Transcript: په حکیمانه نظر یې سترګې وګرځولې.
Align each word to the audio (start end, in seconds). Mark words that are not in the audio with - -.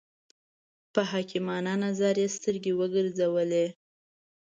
په 0.93 1.01
حکیمانه 1.11 1.73
نظر 1.83 2.15
یې 2.21 2.27
سترګې 2.37 2.71
وګرځولې. 2.79 3.65